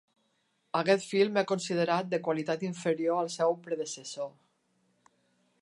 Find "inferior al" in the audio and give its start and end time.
2.71-3.33